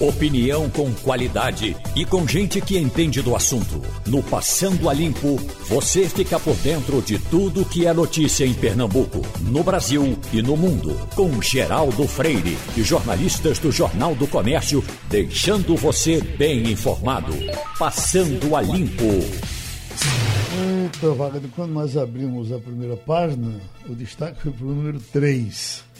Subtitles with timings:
[0.00, 3.80] Opinião com qualidade e com gente que entende do assunto.
[4.04, 5.36] No Passando a Limpo,
[5.68, 10.56] você fica por dentro de tudo que é notícia em Pernambuco, no Brasil e no
[10.56, 10.98] mundo.
[11.14, 17.32] Com Geraldo Freire e jornalistas do Jornal do Comércio, deixando você bem informado.
[17.78, 19.04] Passando a Limpo.
[19.04, 25.93] Eita, Wagner, quando nós abrimos a primeira página, o destaque foi para o número 3.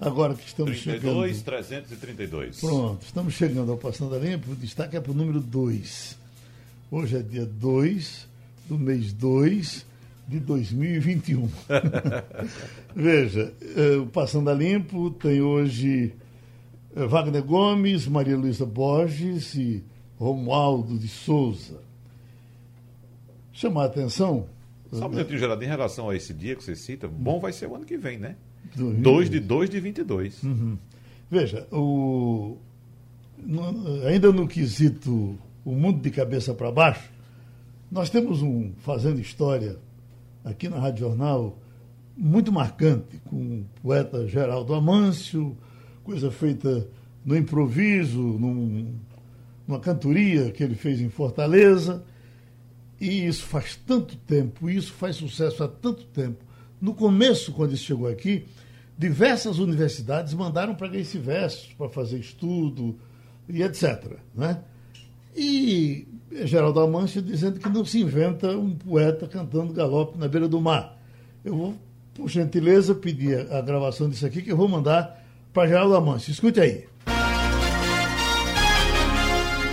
[0.00, 1.44] Agora que estamos 32, chegando.
[1.44, 2.60] 332.
[2.60, 6.16] Pronto, estamos chegando ao Passando a Limpo, o destaque é para o número 2.
[6.90, 8.28] Hoje é dia 2
[8.68, 9.84] do mês 2
[10.28, 11.48] de 2021.
[12.94, 16.14] Veja, eh, o Passando a Limpo tem hoje
[16.94, 19.84] eh, Wagner Gomes, Maria Luísa Borges e
[20.16, 21.80] Romualdo de Souza.
[23.52, 24.46] Chamar a atenção.
[24.92, 27.66] Só um minutinho, Geraldo, em relação a esse dia que você cita, bom vai ser
[27.66, 28.36] o ano que vem, né?
[28.76, 29.02] 2020.
[29.02, 30.42] 2 de 2 de 22.
[31.30, 32.56] Veja, o,
[33.38, 37.10] no- ainda no quesito o mundo de cabeça para baixo,
[37.90, 39.76] nós temos um Fazendo História
[40.44, 41.58] aqui na Rádio Jornal
[42.16, 45.56] muito marcante, com o poeta Geraldo Amâncio,
[46.02, 46.86] coisa feita
[47.24, 48.94] no improviso, num-
[49.66, 52.02] numa cantoria que ele fez em Fortaleza.
[53.00, 56.44] E isso faz tanto tempo, isso faz sucesso há tanto tempo.
[56.80, 58.46] No começo, quando isso chegou aqui,
[58.96, 62.98] diversas universidades mandaram para esse verso, para fazer estudo
[63.48, 64.16] e etc.
[64.34, 64.58] Né?
[65.36, 66.06] E
[66.44, 70.96] Geraldo Amâncio dizendo que não se inventa um poeta cantando galope na beira do mar.
[71.44, 71.74] Eu vou,
[72.14, 76.30] por gentileza, pedir a gravação disso aqui, que eu vou mandar para Geraldo Amâncio.
[76.30, 76.86] Escute aí.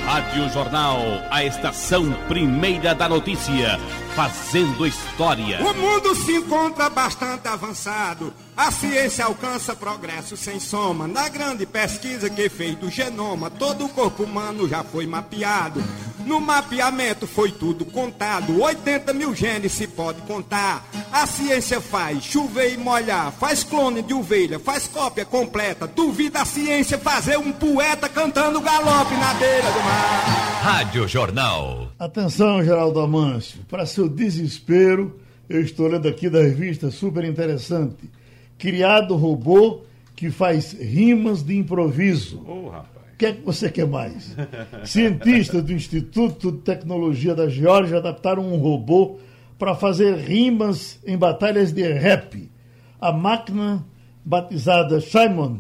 [0.06, 1.00] Rádio Jornal,
[1.32, 3.78] a estação primeira da notícia,
[4.16, 5.60] fazendo história.
[5.62, 8.34] O mundo se encontra bastante avançado.
[8.56, 11.06] A ciência alcança progresso sem soma.
[11.06, 15.84] Na grande pesquisa que fez do genoma, todo o corpo humano já foi mapeado.
[16.26, 18.60] No mapeamento foi tudo contado.
[18.60, 20.84] 80 mil genes se pode contar.
[21.12, 23.32] A ciência faz chover e molhar.
[23.32, 25.86] Faz clone de ovelha, faz cópia completa.
[25.86, 30.62] Duvida a ciência fazer um poeta cantando galope na beira do mar.
[30.64, 31.90] Rádio Jornal.
[32.00, 33.60] Atenção, Geraldo Amâncio.
[33.70, 38.10] Para seu desespero, eu estou lendo aqui da revista super interessante.
[38.58, 39.82] Criado robô
[40.16, 42.42] que faz rimas de improviso.
[42.48, 42.95] Ô, rapaz.
[43.16, 44.36] O que é que você quer mais?
[44.84, 49.20] Cientistas do Instituto de Tecnologia da Geórgia adaptaram um robô
[49.58, 52.52] para fazer rimas em batalhas de rap.
[53.00, 53.86] A máquina,
[54.26, 55.60] batizada Simon,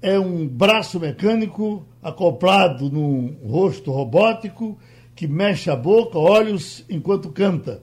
[0.00, 4.78] é um braço mecânico acoplado num rosto robótico
[5.16, 7.82] que mexe a boca, olhos enquanto canta.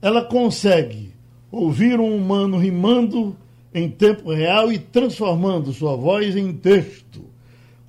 [0.00, 1.12] Ela consegue
[1.50, 3.36] ouvir um humano rimando
[3.74, 7.29] em tempo real e transformando sua voz em texto.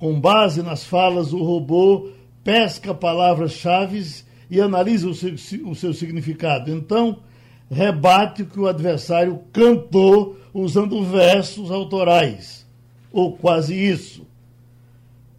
[0.02, 2.08] Com base nas falas, o robô
[2.42, 4.04] pesca palavras-chave
[4.50, 5.32] e analisa o seu,
[5.64, 6.72] o seu significado.
[6.72, 7.20] Então,
[7.70, 12.66] rebate o que o adversário cantou usando versos autorais.
[13.12, 14.26] Ou quase isso.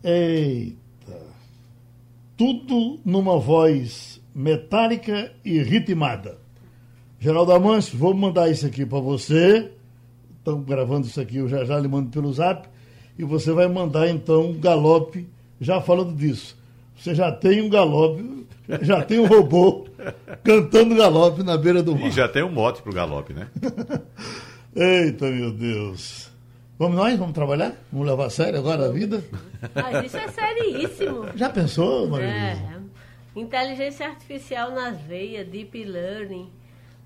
[0.02, 1.20] Eita!
[2.38, 6.38] Tudo numa voz metálica e ritmada.
[7.20, 9.74] Geraldo Amâncio, vou mandar isso aqui para você.
[10.38, 12.72] Estamos gravando isso aqui, eu já já lhe mando pelo zap.
[13.18, 15.28] E você vai mandar então um galope,
[15.60, 16.58] já falando disso.
[16.98, 18.48] Você já tem um galope,
[18.82, 19.86] já tem um robô
[20.44, 22.08] cantando galope na beira do mar.
[22.08, 23.48] E já tem um mote pro galope, né?
[24.76, 26.32] Eita, meu Deus.
[26.80, 27.18] Vamos nós?
[27.18, 27.74] Vamos trabalhar?
[27.92, 29.24] Vamos levar a sério agora a vida?
[29.76, 31.28] Mas isso é seríssimo.
[31.36, 32.28] Já pensou, Maria?
[32.28, 32.58] É.
[33.36, 36.50] Inteligência artificial nas veias, deep learning.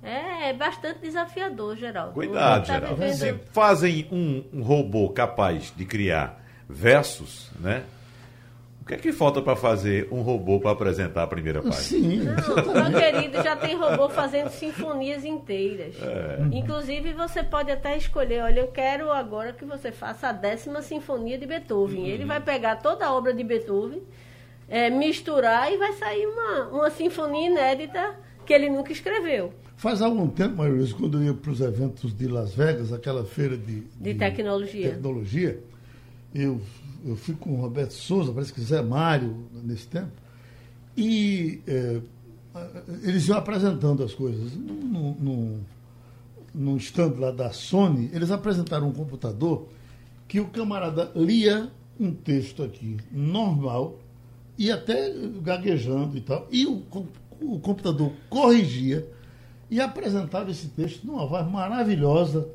[0.07, 2.13] É, é bastante desafiador, Geraldo.
[2.13, 2.95] Cuidado, tá Geraldo.
[2.95, 7.83] vivendo- Se fazem um, um robô capaz de criar versos, né?
[8.81, 11.73] O que é que falta para fazer um robô para apresentar a primeira página?
[11.81, 12.19] Sim.
[12.23, 15.93] Não, meu querido, já tem robô fazendo sinfonias inteiras.
[16.01, 16.37] É.
[16.53, 21.37] Inclusive, você pode até escolher, olha, eu quero agora que você faça a décima sinfonia
[21.37, 22.07] de Beethoven.
[22.07, 24.01] Ele vai pegar toda a obra de Beethoven,
[24.69, 28.15] é, misturar e vai sair uma, uma sinfonia inédita
[28.45, 29.53] que ele nunca escreveu.
[29.77, 33.55] Faz algum tempo, Maria quando eu ia para os eventos de Las Vegas, aquela feira
[33.55, 34.89] de, De tecnologia.
[34.89, 35.59] tecnologia,
[36.33, 36.59] eu,
[37.05, 40.11] eu fui com o Roberto Souza, parece que Zé Mário, nesse tempo,
[40.97, 42.01] e eh,
[43.03, 44.51] eles iam apresentando as coisas.
[44.55, 45.59] No, no,
[46.55, 49.67] no stand lá da Sony, eles apresentaram um computador
[50.27, 53.99] que o camarada lia um texto aqui normal
[54.57, 55.13] e até
[55.43, 56.81] gaguejando e tal, e o,
[57.39, 59.07] o computador corrigia
[59.69, 62.47] e apresentava esse texto numa voz maravilhosa.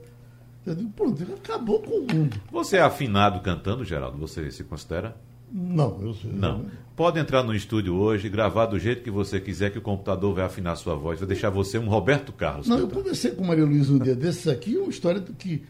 [0.64, 2.40] Eu digo, pronto, ele acabou com o mundo.
[2.50, 4.16] Você é afinado cantando, Geraldo?
[4.18, 5.16] Você se considera?
[5.52, 6.32] Não, eu sei.
[6.32, 6.66] Não.
[6.96, 10.44] Pode entrar no estúdio hoje, gravar do jeito que você quiser, que o computador vai
[10.44, 12.68] afinar sua voz, vai deixar você um Roberto Carlos.
[12.68, 15.62] Não, eu conversei com Maria Luísa um dia desses aqui, uma história do que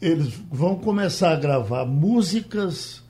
[0.00, 3.02] eles vão começar a gravar músicas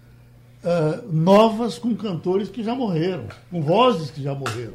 [0.62, 4.74] uh, novas com cantores que já morreram, com vozes que já morreram.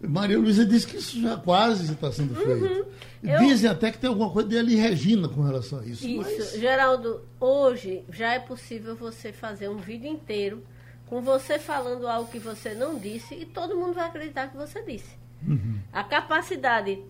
[0.00, 2.64] Maria Luísa disse que isso já quase está sendo feito.
[2.64, 2.84] Uhum.
[3.22, 3.38] Eu...
[3.40, 6.06] Dizem até que tem alguma coisa de Ali Regina com relação a isso.
[6.06, 6.38] Isso.
[6.38, 6.52] Mas...
[6.52, 10.62] Geraldo, hoje já é possível você fazer um vídeo inteiro
[11.06, 14.82] com você falando algo que você não disse e todo mundo vai acreditar que você
[14.82, 15.18] disse.
[15.46, 15.78] Uhum.
[15.92, 17.02] A capacidade,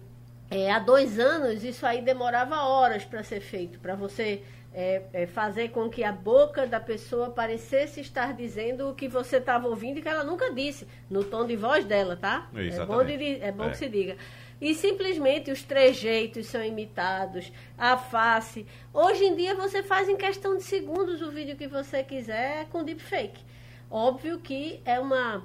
[0.50, 4.42] é, há dois anos, isso aí demorava horas para ser feito, para você
[4.72, 9.38] é, é, fazer com que a boca da pessoa parecesse estar dizendo o que você
[9.38, 12.48] estava ouvindo e que ela nunca disse, no tom de voz dela, tá?
[12.54, 12.80] Exatamente.
[12.80, 13.70] É bom, de, é bom é.
[13.70, 14.16] que se diga.
[14.60, 18.66] E simplesmente os trejeitos são imitados, a face.
[18.92, 22.82] Hoje em dia você faz em questão de segundos o vídeo que você quiser com
[22.82, 23.40] deepfake.
[23.90, 25.44] Óbvio que é uma,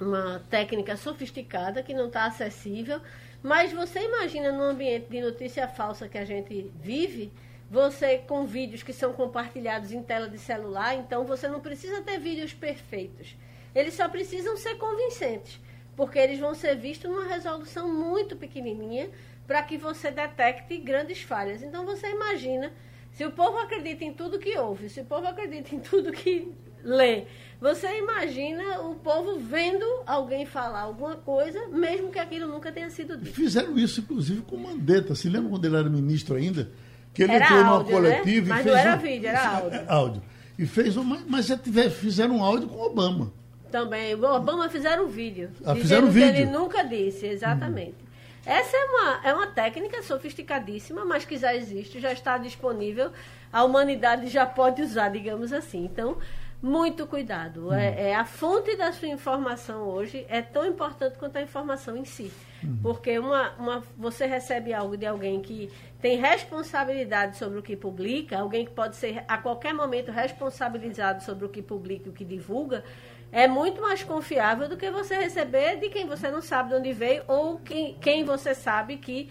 [0.00, 3.00] uma técnica sofisticada que não está acessível,
[3.42, 7.32] mas você imagina no ambiente de notícia falsa que a gente vive,
[7.70, 12.18] você com vídeos que são compartilhados em tela de celular, então você não precisa ter
[12.18, 13.36] vídeos perfeitos.
[13.74, 15.60] Eles só precisam ser convincentes,
[15.96, 19.10] porque eles vão ser vistos numa resolução muito pequenininha
[19.46, 21.62] para que você detecte grandes falhas.
[21.62, 22.72] Então você imagina,
[23.12, 26.52] se o povo acredita em tudo que ouve, se o povo acredita em tudo que
[26.82, 27.24] lê,
[27.60, 33.16] você imagina o povo vendo alguém falar alguma coisa, mesmo que aquilo nunca tenha sido
[33.16, 33.34] dito.
[33.34, 35.14] Fizeram isso, inclusive, com Mandetta.
[35.14, 36.70] Se lembra quando ele era ministro ainda?
[37.14, 37.90] Que ele era entrou numa né?
[37.90, 38.54] coletiva né?
[38.56, 38.66] Mas.
[38.66, 39.80] Não era um, vídeo, era áudio.
[39.88, 40.22] áudio.
[40.58, 41.20] E fez uma.
[41.26, 43.32] Mas já tiver, fizeram um áudio com Obama.
[43.70, 44.14] Também.
[44.14, 45.50] O Obama fizeram um vídeo.
[45.64, 46.28] Ah, fizeram um vídeo.
[46.28, 47.94] ele nunca disse, exatamente.
[48.00, 48.04] Hum.
[48.46, 53.10] Essa é uma, é uma técnica sofisticadíssima, mas que já existe, já está disponível.
[53.52, 55.84] A humanidade já pode usar, digamos assim.
[55.84, 56.18] Então,
[56.64, 57.68] muito cuidado.
[57.68, 57.74] Hum.
[57.74, 62.06] É, é, a fonte da sua informação hoje é tão importante quanto a informação em
[62.06, 62.32] si.
[62.64, 62.78] Hum.
[62.82, 65.70] Porque uma, uma, você recebe algo de alguém que
[66.00, 71.44] tem responsabilidade sobre o que publica, alguém que pode ser a qualquer momento responsabilizado sobre
[71.44, 72.82] o que publica e o que divulga,
[73.30, 76.92] é muito mais confiável do que você receber de quem você não sabe de onde
[76.94, 79.28] veio ou quem, quem você sabe que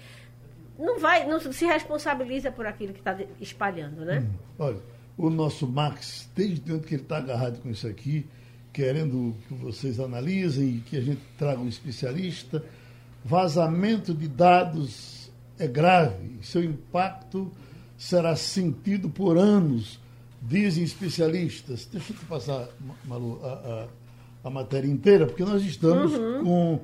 [0.77, 4.19] não vai, não se responsabiliza por aquilo que está espalhando, né?
[4.19, 4.33] Hum.
[4.59, 8.25] Olha, o nosso Max, desde onde que ele está agarrado com isso aqui,
[8.71, 12.63] querendo que vocês analisem e que a gente traga um especialista.
[13.23, 17.51] Vazamento de dados é grave, seu impacto
[17.97, 19.99] será sentido por anos,
[20.41, 21.87] dizem especialistas.
[21.91, 22.67] Deixa eu te passar,
[23.05, 23.47] Malu, a,
[24.43, 26.43] a, a matéria inteira, porque nós estamos uhum.
[26.43, 26.79] com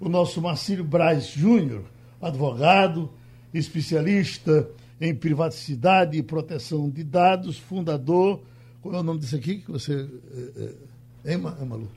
[0.00, 1.82] o nosso Marcílio Braz Júnior,
[2.20, 3.10] advogado,
[3.52, 4.68] especialista
[5.02, 8.40] em privacidade e proteção de dados, fundador.
[8.80, 10.08] Qual é o nome disso aqui que você.
[10.54, 11.90] É, é, é Malu?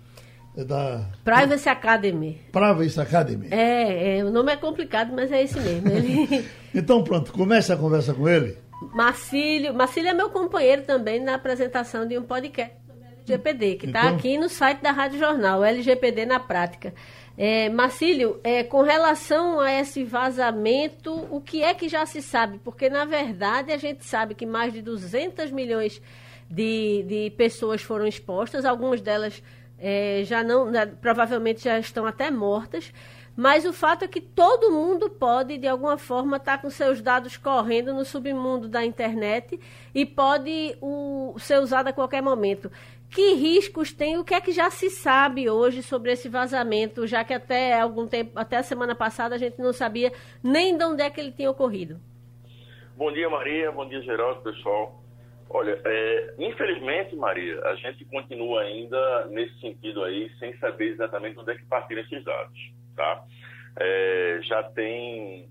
[0.58, 1.08] É da.
[1.24, 2.42] Privacy Academy.
[2.52, 3.48] Privacy Academy.
[3.52, 5.88] É, é, o nome é complicado, mas é esse mesmo.
[5.88, 6.46] Ele...
[6.74, 8.58] então, pronto, comece a conversa com ele.
[8.94, 14.06] Marcílio, Marcílio é meu companheiro também na apresentação de um podcast do LGPD, que está
[14.06, 14.16] então...
[14.16, 16.94] aqui no site da Rádio Jornal, LGPD na Prática.
[17.38, 22.60] É, Marcílio, é, com relação a esse vazamento, o que é que já se sabe?
[22.64, 26.02] Porque, na verdade, a gente sabe que mais de 200 milhões
[26.50, 29.44] de, de pessoas foram expostas, algumas delas
[29.78, 32.94] é, já não, né, provavelmente já estão até mortas,
[33.36, 37.02] mas o fato é que todo mundo pode, de alguma forma, estar tá com seus
[37.02, 39.60] dados correndo no submundo da internet
[39.94, 42.72] e pode o, ser usado a qualquer momento.
[43.16, 44.18] Que riscos tem?
[44.18, 48.06] O que é que já se sabe hoje sobre esse vazamento, já que até algum
[48.06, 50.12] tempo, até a semana passada, a gente não sabia
[50.44, 51.98] nem de onde é que ele tinha ocorrido?
[52.98, 53.72] Bom dia, Maria.
[53.72, 55.02] Bom dia, Geraldo, pessoal.
[55.50, 61.52] Olha, é, infelizmente, Maria, a gente continua ainda nesse sentido aí, sem saber exatamente onde
[61.52, 63.24] é que partiram esses dados, tá?
[63.78, 65.48] É, já tem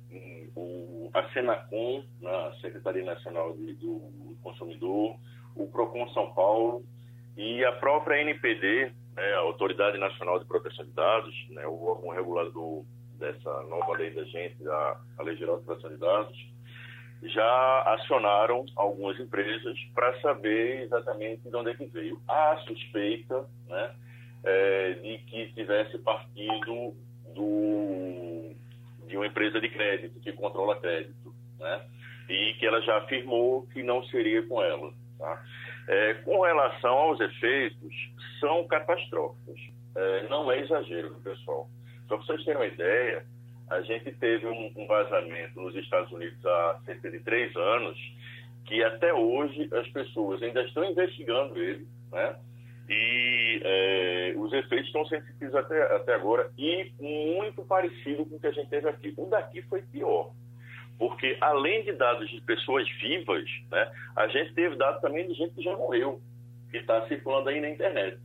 [0.55, 5.17] o, a Senacom, né, a Secretaria Nacional de, do Consumidor,
[5.57, 6.85] o Procon São Paulo
[7.37, 12.11] e a própria NPD, né, a Autoridade Nacional de Proteção de Dados, né, o órgão
[12.11, 12.85] regulador
[13.19, 16.55] dessa nova lei da gente, a, a Lei Geral de Proteção de Dados,
[17.23, 22.21] já acionaram algumas empresas para saber exatamente de onde é que veio.
[22.29, 23.95] Há suspeita né,
[24.45, 26.95] é, de que tivesse partido
[27.35, 28.55] do,
[29.07, 31.83] de uma empresa de crédito, que controla crédito, né,
[32.29, 34.93] e que ela já afirmou que não seria com ela.
[35.19, 35.43] Tá?
[35.87, 37.95] É, com relação aos efeitos,
[38.41, 39.61] são catastróficos.
[39.95, 41.69] É, não é exagero, pessoal.
[42.09, 43.25] Só para vocês terem uma ideia,
[43.71, 47.99] a gente teve um, um, vazamento nos Estados Unidos há cerca de três anos,
[48.67, 52.37] que até hoje as pessoas ainda estão investigando ele, né?
[52.89, 53.35] E
[54.55, 58.89] efeitos estão sendo até, até agora e muito parecido com o que a gente teve
[58.89, 59.13] aqui.
[59.17, 60.33] O daqui foi pior,
[60.99, 65.55] porque além de dados de pessoas vivas, né, a gente teve dados também de gente
[65.55, 66.21] que já morreu,
[66.71, 68.19] que está circulando aí na internet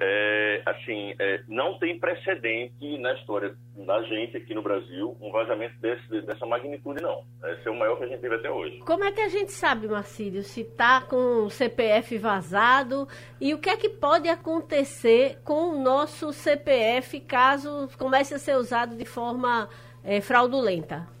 [0.00, 5.74] é, assim, é, não tem precedente na história da gente aqui no Brasil um vazamento
[5.80, 7.24] desse, dessa magnitude, não.
[7.44, 8.78] Esse é o maior que a gente teve até hoje.
[8.78, 13.08] Como é que a gente sabe, Marcílio, se está com o CPF vazado
[13.40, 18.56] e o que é que pode acontecer com o nosso CPF caso comece a ser
[18.56, 19.68] usado de forma
[20.04, 21.17] é, fraudulenta?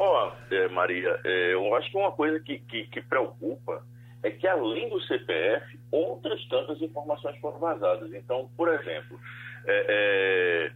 [0.00, 3.82] Ó, oh, Maria, é, eu acho que uma coisa que, que, que preocupa
[4.22, 8.12] é que além do CPF, outras tantas informações foram vazadas.
[8.14, 9.18] Então, por exemplo,
[9.66, 10.72] é, é,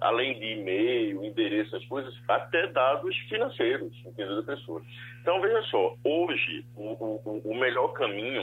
[0.00, 4.82] além de e-mail, endereço, as coisas, até dados financeiros, entendeu, da pessoa.
[5.20, 8.42] Então, veja só, hoje, o, o, o melhor caminho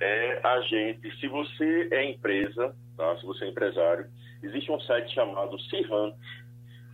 [0.00, 3.16] é a gente, se você é empresa, tá?
[3.16, 4.06] se você é empresário,
[4.44, 6.14] existe um site chamado Cirrant,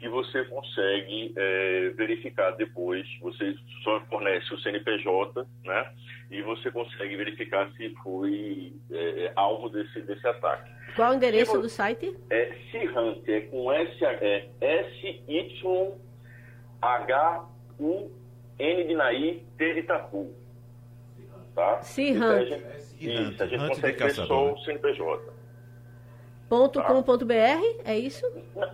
[0.02, 3.54] que você consegue é, verificar depois, você
[3.84, 5.92] só fornece o CNPJ, né?
[6.28, 10.68] E você consegue verificar se foi é, é alvo desse, desse ataque.
[10.96, 12.18] Qual o endereço do site?
[12.30, 15.54] É Sihant, é com S, é S-Y-H-U-N
[18.84, 20.34] de Naí, T de Tapu.
[21.54, 21.80] Tá?
[21.80, 22.60] Sihant.
[23.00, 25.31] Isso, a gente consegue ver só o CNPJ.
[26.52, 28.26] .com.br, é isso?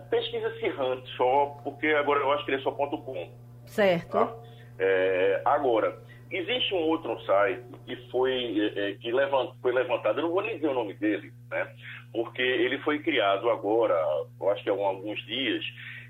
[0.09, 3.31] Pesquisa Cirrant só, porque agora eu acho que ele é só .com.
[3.65, 4.11] Certo.
[4.11, 4.35] Tá?
[4.77, 5.97] É, agora,
[6.29, 10.41] existe um outro site que foi, é, é, que levant, foi levantado, eu não vou
[10.41, 11.71] nem dizer o nome dele, né?
[12.11, 13.95] Porque ele foi criado agora,
[14.39, 15.63] eu acho que há alguns dias.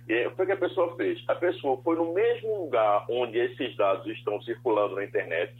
[0.08, 1.24] É, o que a pessoa fez?
[1.28, 5.54] A pessoa foi no mesmo lugar onde esses dados estão circulando na internet,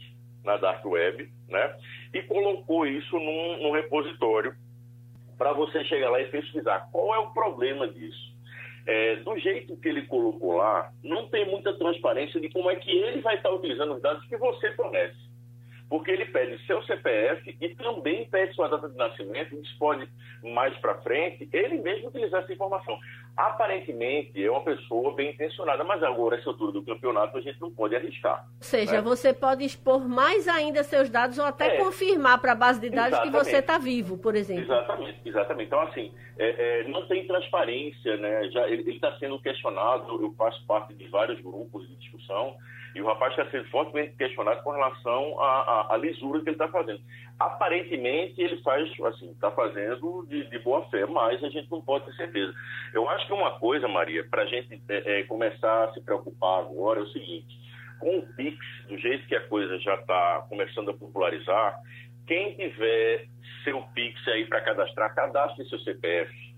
[0.44, 1.76] na Dark Web, né?
[2.12, 4.56] E colocou isso num, num repositório
[5.40, 8.30] para você chegar lá e pesquisar qual é o problema disso.
[8.86, 12.90] É, do jeito que ele colocou lá, não tem muita transparência de como é que
[12.90, 15.30] ele vai estar utilizando os dados que você fornece
[15.90, 20.08] porque ele pede seu CPF e também pede sua data de nascimento, e pode
[20.40, 22.96] mais para frente ele mesmo utilizar essa informação.
[23.46, 27.70] Aparentemente é uma pessoa bem intencionada, mas agora, essa altura do campeonato, a gente não
[27.70, 28.46] pode arriscar.
[28.58, 29.00] Ou seja, né?
[29.00, 32.90] você pode expor mais ainda seus dados ou até é, confirmar para a base de
[32.90, 33.32] dados exatamente.
[33.32, 34.64] que você está vivo, por exemplo.
[34.64, 35.66] Exatamente, exatamente.
[35.68, 38.50] Então, assim, é, é, não tem transparência, né?
[38.50, 42.56] Já, ele está sendo questionado, eu faço parte de vários grupos de discussão,
[42.94, 46.56] e o rapaz está sendo fortemente questionado com relação à, à, à lisura que ele
[46.56, 47.00] está fazendo.
[47.38, 52.06] Aparentemente, ele faz, assim, está fazendo de, de, boa fé, mas a gente não pode
[52.06, 52.52] ter certeza.
[52.92, 56.60] Eu acho que uma coisa, Maria, para a gente é, é, começar a se preocupar
[56.60, 57.58] agora é o seguinte:
[57.98, 61.78] com o Pix, do jeito que a coisa já está começando a popularizar,
[62.26, 63.28] quem tiver
[63.64, 66.49] seu Pix aí para cadastrar, cadastre seu CPF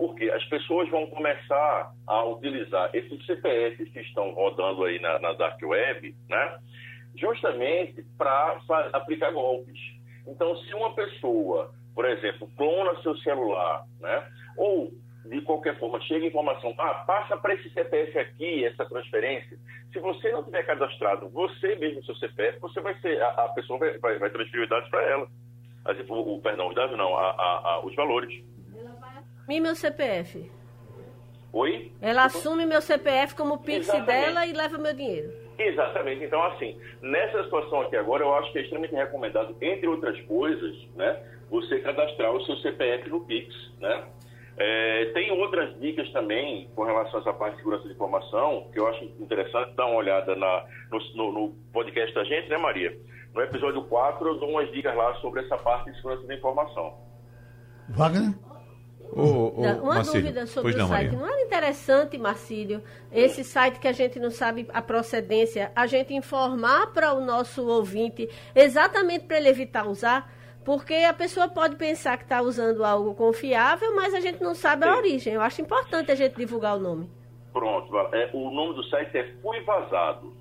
[0.00, 5.34] porque as pessoas vão começar a utilizar esses CPFs que estão rodando aí na, na
[5.34, 6.58] Dark Web, né?
[7.16, 8.58] justamente para
[8.94, 9.78] aplicar golpes.
[10.26, 14.26] Então, se uma pessoa, por exemplo, clona seu celular, né?
[14.56, 14.90] ou
[15.26, 19.58] de qualquer forma chega informação, ah, passa para esse CPF aqui essa transferência.
[19.92, 23.78] Se você não tiver cadastrado você mesmo seu CPF, você vai ser a, a pessoa
[23.78, 25.28] vai, vai, vai transferir os dados para ela.
[26.08, 28.42] o, o, perdão, os dados não, a, a, os valores
[29.50, 30.50] assume meu CPF.
[31.52, 31.92] Oi?
[32.00, 34.06] Ela assume meu CPF como Pix Exatamente.
[34.06, 35.32] dela e leva meu dinheiro.
[35.58, 36.24] Exatamente.
[36.24, 40.76] Então, assim, nessa situação aqui agora, eu acho que é extremamente recomendado, entre outras coisas,
[40.94, 44.04] né, você cadastrar o seu CPF no Pix, né?
[44.56, 48.78] É, tem outras dicas também com relação a essa parte de segurança de informação, que
[48.78, 50.64] eu acho interessante dar uma olhada na,
[51.14, 52.96] no, no, podcast da gente, né, Maria?
[53.34, 56.94] No episódio 4, eu dou umas dicas lá sobre essa parte de segurança da informação.
[57.88, 58.34] Wagner?
[59.12, 61.04] Uma Marcílio, dúvida sobre o não, site.
[61.06, 61.18] Maria.
[61.18, 66.14] Não era interessante, Marcílio, esse site que a gente não sabe a procedência, a gente
[66.14, 70.32] informar para o nosso ouvinte exatamente para ele evitar usar?
[70.64, 74.86] Porque a pessoa pode pensar que está usando algo confiável, mas a gente não sabe
[74.86, 75.32] a origem.
[75.32, 77.10] Eu acho importante a gente divulgar o nome.
[77.52, 77.96] Pronto.
[78.14, 80.32] É, o nome do site é Fui Vazado.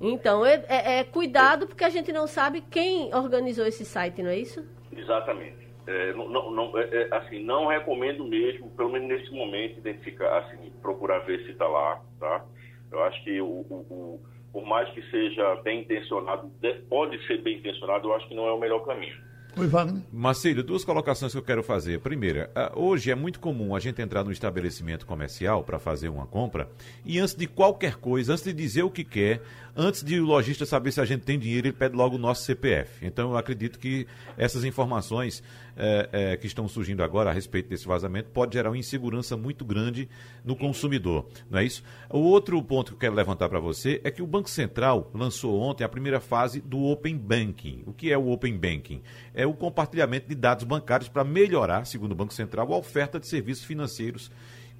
[0.00, 4.30] Então, é, é, é cuidado, porque a gente não sabe quem organizou esse site, não
[4.30, 4.64] é isso?
[4.92, 5.69] Exatamente.
[5.86, 10.70] É, não, não, é, é, assim, não recomendo mesmo, pelo menos nesse momento, identificar, assim,
[10.82, 12.44] procurar ver se está lá, tá?
[12.92, 14.20] Eu acho que o, o, o,
[14.52, 16.50] por mais que seja bem intencionado,
[16.88, 19.29] pode ser bem intencionado, eu acho que não é o melhor caminho.
[19.56, 20.02] Oi, Wagner.
[20.12, 21.98] Marcílio, duas colocações que eu quero fazer.
[22.00, 26.24] Primeira, ah, hoje é muito comum a gente entrar num estabelecimento comercial para fazer uma
[26.24, 26.70] compra
[27.04, 29.42] e antes de qualquer coisa, antes de dizer o que quer,
[29.76, 32.44] antes de o lojista saber se a gente tem dinheiro, ele pede logo o nosso
[32.44, 33.04] CPF.
[33.04, 35.42] Então eu acredito que essas informações
[35.76, 39.64] é, é, que estão surgindo agora a respeito desse vazamento pode gerar uma insegurança muito
[39.64, 40.08] grande
[40.44, 41.82] no consumidor, não é isso?
[42.08, 45.58] O outro ponto que eu quero levantar para você é que o Banco Central lançou
[45.60, 47.82] ontem a primeira fase do Open Banking.
[47.86, 49.02] O que é o Open Banking?
[49.46, 53.64] O compartilhamento de dados bancários para melhorar, segundo o Banco Central, a oferta de serviços
[53.64, 54.30] financeiros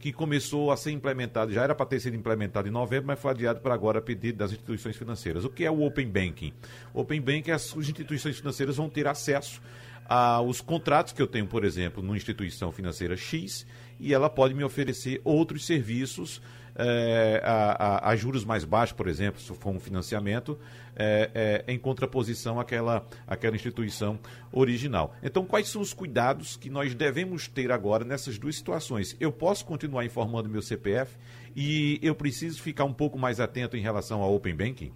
[0.00, 3.32] que começou a ser implementado, já era para ter sido implementado em novembro, mas foi
[3.32, 5.44] adiado para agora a pedido das instituições financeiras.
[5.44, 6.54] O que é o Open Banking?
[6.94, 9.60] Open Banking, as instituições financeiras vão ter acesso
[10.08, 13.66] aos contratos que eu tenho, por exemplo, numa instituição financeira X,
[14.00, 16.40] e ela pode me oferecer outros serviços
[16.76, 20.58] é, a, a, a, juros mais baixos, por exemplo, se for um financiamento,
[20.96, 21.30] é,
[21.66, 24.18] é, em contraposição àquela, àquela instituição
[24.52, 25.14] original.
[25.22, 29.16] Então, quais são os cuidados que nós devemos ter agora nessas duas situações?
[29.20, 31.16] Eu posso continuar informando meu CPF
[31.56, 34.92] e eu preciso ficar um pouco mais atento em relação ao Open Banking?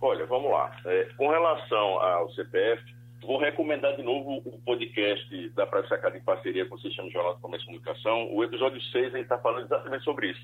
[0.00, 0.76] Olha, vamos lá.
[0.84, 2.82] É, com relação ao CPF,
[3.22, 7.36] Vou recomendar de novo o podcast da Praia Sacada em parceria com o Sistema Jornal
[7.36, 8.34] de Comércio e Comunicação.
[8.34, 10.40] O episódio 6 está falando exatamente sobre isso.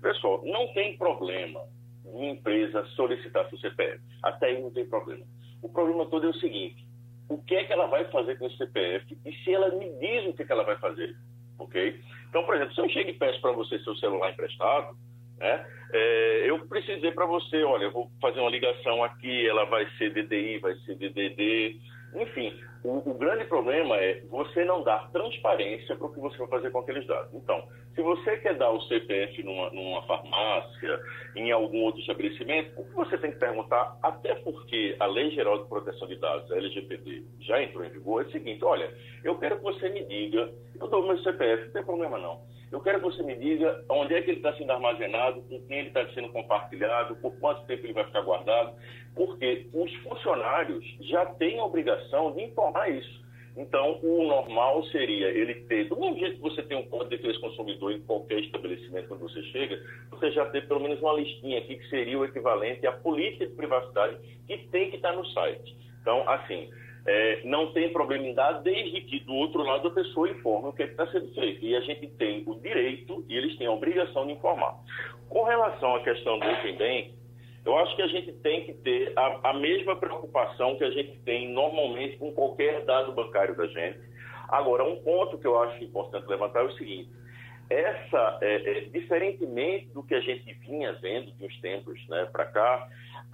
[0.00, 1.60] Pessoal, não tem problema
[2.04, 4.00] uma empresa solicitar seu CPF.
[4.22, 5.22] Até aí não tem problema.
[5.60, 6.86] O problema todo é o seguinte:
[7.28, 10.26] o que é que ela vai fazer com esse CPF e se ela me diz
[10.26, 11.14] o que, é que ela vai fazer?
[11.58, 12.00] Ok?
[12.30, 14.96] Então, por exemplo, se eu chego e peço para você seu celular emprestado,
[15.38, 15.66] né?
[15.92, 19.86] É, eu preciso dizer para você, olha, eu vou fazer uma ligação aqui, ela vai
[19.98, 21.80] ser DDI, vai ser DDD,
[22.14, 22.54] enfim,
[22.84, 26.70] o, o, grande problema é você não dar transparência para o que você vai fazer
[26.70, 27.32] com aqueles dados.
[27.34, 31.00] Então, se você quer dar o CPF numa, numa farmácia,
[31.34, 35.62] em algum outro estabelecimento, o que você tem que perguntar, até porque a Lei Geral
[35.62, 38.92] de Proteção de Dados, a LGPD, já entrou em vigor, é o seguinte: olha,
[39.24, 42.42] eu quero que você me diga, eu dou meu CPF, não tem problema não.
[42.74, 45.78] Eu quero que você me diga onde é que ele está sendo armazenado, com quem
[45.78, 48.74] ele está sendo compartilhado, por quanto tempo ele vai ficar guardado
[49.14, 53.24] porque os funcionários já têm a obrigação de informar isso.
[53.56, 57.16] Então, o normal seria ele ter, do mesmo jeito que você tem um código de
[57.18, 61.12] defesa do consumidor em qualquer estabelecimento quando você chega, você já ter pelo menos uma
[61.12, 65.24] listinha aqui que seria o equivalente à política de privacidade que tem que estar no
[65.26, 65.76] site.
[66.00, 66.68] Então, assim,
[67.06, 70.72] é, não tem problema em dar, desde que do outro lado a pessoa informe o
[70.72, 71.64] que é está sendo feito.
[71.64, 74.74] E a gente tem o direito e eles têm a obrigação de informar.
[75.28, 77.14] Com relação à questão do Open Bank,
[77.64, 81.18] eu acho que a gente tem que ter a, a, mesma preocupação que a gente
[81.20, 83.98] tem normalmente com qualquer dado bancário da gente.
[84.48, 87.10] Agora, um ponto que eu acho importante levantar é o seguinte:
[87.70, 92.44] essa, é, é, diferentemente do que a gente vinha vendo de uns tempos né, para
[92.46, 92.88] cá,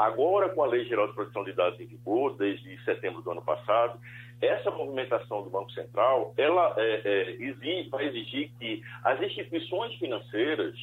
[0.07, 3.43] agora com a Lei Geral de Proteção de Dados em vigor, desde setembro do ano
[3.43, 3.99] passado,
[4.41, 10.75] essa movimentação do Banco Central, ela é, é exige, vai exigir que as instituições financeiras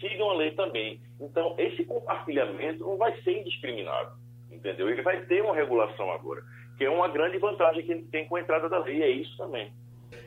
[0.00, 1.00] sigam a lei também.
[1.20, 4.12] Então, esse compartilhamento não vai ser indiscriminado,
[4.50, 4.90] entendeu?
[4.90, 6.42] Ele vai ter uma regulação agora,
[6.76, 9.72] que é uma grande vantagem que tem com a entrada da lei, é isso também.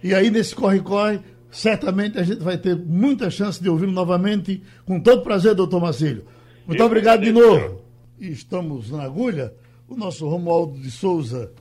[0.01, 4.99] E aí, nesse corre-corre, certamente a gente vai ter muita chance de ouvi-lo novamente, com
[4.99, 6.25] todo prazer, doutor Marcílio.
[6.65, 7.87] Muito Eu obrigado de novo.
[8.19, 9.53] E estamos na agulha.
[9.88, 11.51] O nosso Romualdo de Souza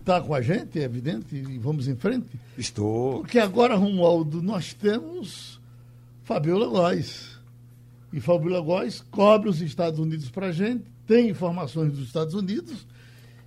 [0.00, 2.28] está com a gente, é evidente, e vamos em frente.
[2.56, 3.20] Estou.
[3.20, 5.60] Porque agora, Romualdo, nós temos
[6.22, 7.36] Fabiola Góes.
[8.12, 12.86] E Fabiola Góes cobre os Estados Unidos para a gente, tem informações dos Estados Unidos,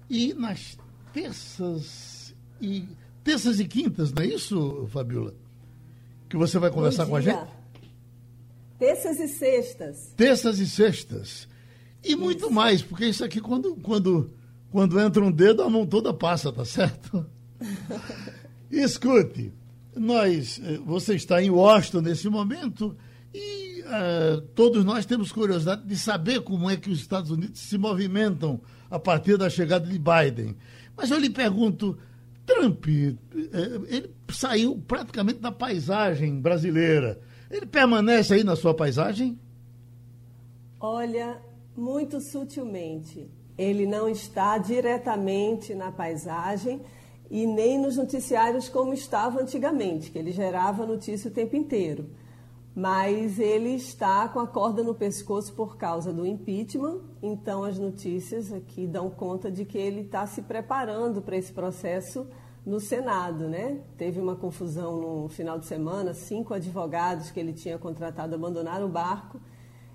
[0.10, 0.78] e nas
[1.13, 2.86] terças e
[3.24, 5.34] terças e quintas, não é isso, Fabiola?
[6.28, 7.48] Que você vai conversar com a gente?
[8.78, 10.13] Terças e sextas.
[10.15, 11.48] Terças e sextas.
[12.04, 12.18] E isso.
[12.18, 14.32] muito mais, porque isso aqui, quando, quando,
[14.72, 17.26] quando entra um dedo, a mão toda passa, tá certo?
[18.72, 19.52] Escute,
[19.96, 22.96] nós, eh, você está em Washington nesse momento
[23.34, 27.78] e uh, todos nós temos curiosidade de saber como é que os Estados Unidos se
[27.78, 30.56] movimentam a partir da chegada de Biden.
[30.96, 31.98] Mas eu lhe pergunto,
[32.46, 33.16] Trump, eh,
[33.88, 37.20] ele saiu praticamente da paisagem brasileira.
[37.50, 39.40] Ele permanece aí na sua paisagem?
[40.80, 41.42] Olha,
[41.80, 43.32] muito sutilmente.
[43.58, 46.82] Ele não está diretamente na paisagem,
[47.30, 52.10] e nem nos noticiários como estava antigamente, que ele gerava notícia o tempo inteiro.
[52.76, 58.52] Mas ele está com a corda no pescoço por causa do impeachment, então as notícias
[58.52, 62.28] aqui dão conta de que ele está se preparando para esse processo
[62.65, 63.82] no Senado, né?
[63.98, 68.89] Teve uma confusão no final de semana, cinco advogados que ele tinha contratado abandonaram o
[68.89, 69.39] barco,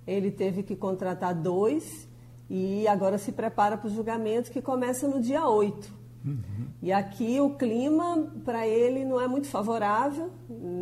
[0.07, 2.09] ele teve que contratar dois
[2.49, 6.05] e agora se prepara para o julgamento que começa no dia 8.
[6.25, 6.67] Uhum.
[6.83, 10.31] E aqui o clima para ele não é muito favorável,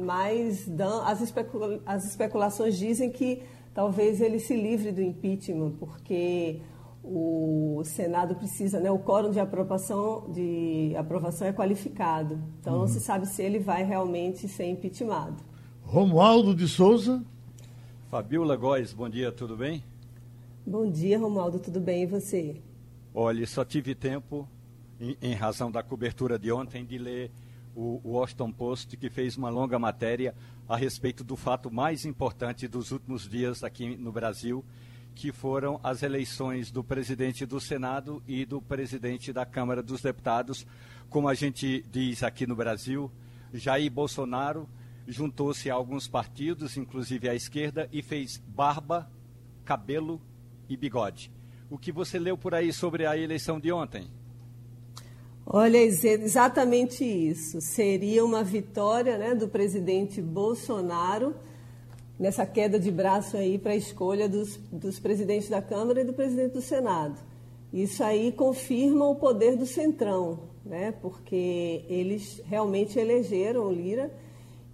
[0.05, 0.69] mas
[1.05, 3.43] as, especula as especulações dizem que
[3.75, 6.61] talvez ele se livre do impeachment, porque
[7.03, 12.39] o Senado precisa, né, o quórum de aprovação, de aprovação é qualificado.
[12.61, 12.81] Então uhum.
[12.81, 15.43] não se sabe se ele vai realmente ser impeachmentado.
[15.83, 17.25] Romualdo de Souza.
[18.13, 19.83] Fabiola Góes, bom dia, tudo bem?
[20.67, 22.61] Bom dia, Romualdo, tudo bem e você?
[23.15, 24.47] Olha, só tive tempo,
[25.01, 27.31] em, em razão da cobertura de ontem, de ler
[27.75, 30.35] o Washington Post, que fez uma longa matéria
[30.69, 34.63] a respeito do fato mais importante dos últimos dias aqui no Brasil,
[35.15, 40.67] que foram as eleições do presidente do Senado e do presidente da Câmara dos Deputados.
[41.09, 43.11] Como a gente diz aqui no Brasil,
[43.55, 44.69] Jair Bolsonaro
[45.07, 49.11] juntou-se a alguns partidos, inclusive à esquerda, e fez barba,
[49.65, 50.21] cabelo
[50.69, 51.31] e bigode.
[51.71, 54.09] O que você leu por aí sobre a eleição de ontem?
[55.45, 57.61] Olha, exatamente isso.
[57.61, 61.35] Seria uma vitória né, do presidente Bolsonaro
[62.19, 66.13] nessa queda de braço aí para a escolha dos, dos presidentes da Câmara e do
[66.13, 67.19] presidente do Senado.
[67.73, 70.93] Isso aí confirma o poder do Centrão, né?
[71.03, 74.13] porque eles realmente elegeram o Lira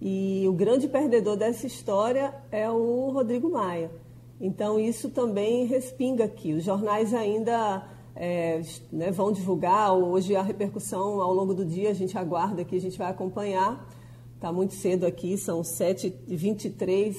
[0.01, 3.91] e o grande perdedor dessa história é o Rodrigo Maia.
[4.39, 6.53] Então, isso também respinga aqui.
[6.53, 7.85] Os jornais ainda
[8.15, 12.77] é, né, vão divulgar, hoje a repercussão ao longo do dia a gente aguarda aqui,
[12.77, 13.87] a gente vai acompanhar.
[14.35, 17.15] Está muito cedo aqui, são 7h23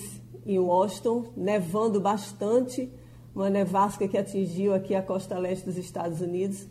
[0.46, 2.90] em Washington, nevando bastante,
[3.34, 6.66] uma nevasca que atingiu aqui a costa leste dos Estados Unidos.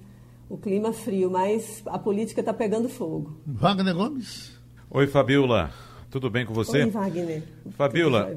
[0.49, 3.37] O clima frio, mas a política está pegando fogo.
[3.45, 4.59] Wagner Gomes.
[4.89, 5.71] Oi, Fabiola.
[6.09, 6.83] Tudo bem com você?
[6.83, 7.43] Oi, Wagner.
[7.77, 8.31] Fabiola,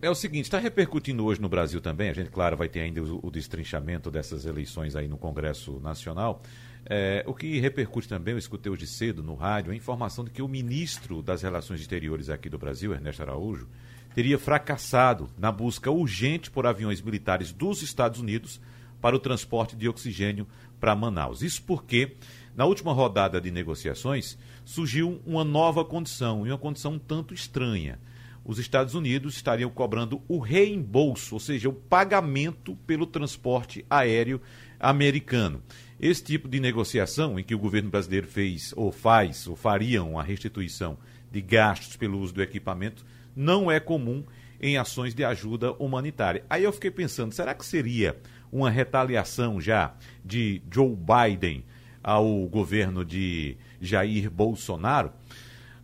[0.00, 3.02] é o seguinte, está repercutindo hoje no Brasil também, a gente, claro, vai ter ainda
[3.02, 6.40] o, o destrinchamento dessas eleições aí no Congresso Nacional.
[6.88, 10.40] É, o que repercute também, eu escutei hoje cedo no rádio, a informação de que
[10.40, 13.66] o ministro das Relações Exteriores aqui do Brasil, Ernesto Araújo,
[14.14, 18.60] teria fracassado na busca urgente por aviões militares dos Estados Unidos
[19.00, 20.46] para o transporte de oxigênio
[20.78, 21.42] para Manaus.
[21.42, 22.16] Isso porque,
[22.56, 27.98] na última rodada de negociações, surgiu uma nova condição, e uma condição um tanto estranha.
[28.42, 34.40] Os Estados Unidos estariam cobrando o reembolso, ou seja, o pagamento pelo transporte aéreo
[34.80, 35.62] americano.
[36.00, 40.22] Esse tipo de negociação, em que o governo brasileiro fez, ou faz, ou fariam a
[40.22, 40.96] restituição
[41.30, 44.24] de gastos pelo uso do equipamento, não é comum
[44.58, 46.44] em ações de ajuda humanitária.
[46.48, 48.16] Aí eu fiquei pensando, será que seria
[48.50, 51.64] uma retaliação já de Joe Biden
[52.06, 55.10] ao governo de Jair Bolsonaro.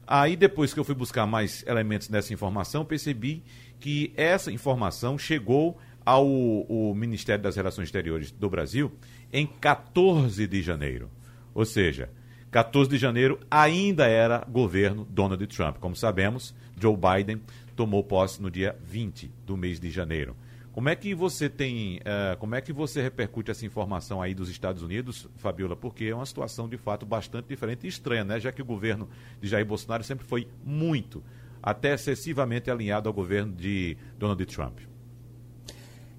[0.07, 3.43] Aí, depois que eu fui buscar mais elementos dessa informação, percebi
[3.81, 8.93] que essa informação chegou ao, ao Ministério das Relações Exteriores do Brasil
[9.33, 11.11] em 14 de janeiro.
[11.53, 12.09] Ou seja,
[12.53, 15.79] 14 de janeiro ainda era governo Donald Trump.
[15.79, 17.43] Como sabemos, Joe Biden
[17.75, 20.37] tomou posse no dia 20 do mês de janeiro.
[20.73, 24.49] Como é que você tem, uh, como é que você repercute essa informação aí dos
[24.49, 25.77] Estados Unidos, Fabiola?
[25.77, 28.41] Porque é uma situação de fato bastante diferente e estranha, né?
[28.41, 29.07] Já que o governo
[29.39, 31.23] de Jair Bolsonaro sempre foi muito,
[31.63, 34.79] até excessivamente alinhado ao governo de Donald Trump.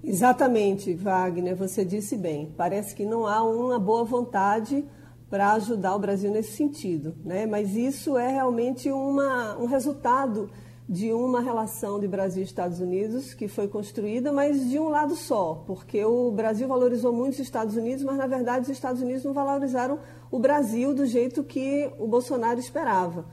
[0.04, 2.54] Exatamente, Wagner, você disse bem.
[2.56, 4.86] Parece que não há uma boa vontade
[5.32, 7.48] para ajudar o Brasil nesse sentido, né?
[7.48, 10.52] Mas isso é realmente uma, um resultado
[10.88, 15.16] de uma relação de Brasil e Estados Unidos que foi construída, mas de um lado
[15.16, 19.24] só, porque o Brasil valorizou muito os Estados Unidos, mas na verdade os Estados Unidos
[19.24, 23.26] não valorizaram o Brasil do jeito que o Bolsonaro esperava.